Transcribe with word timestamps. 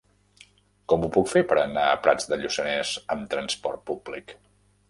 Com 0.93 1.03
ho 1.03 1.09
puc 1.17 1.29
fer 1.33 1.43
per 1.51 1.59
anar 1.65 1.85
a 1.89 2.01
Prats 2.07 2.31
de 2.31 2.39
Lluçanès 2.41 2.97
amb 3.17 3.31
trasport 3.35 3.89
públic? 3.93 4.39